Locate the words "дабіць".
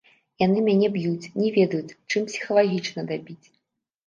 3.15-3.45